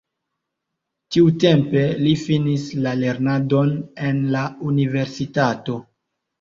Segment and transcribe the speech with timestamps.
[1.15, 3.79] Tiutempe li finis la lernadon
[4.11, 5.81] en la universitato.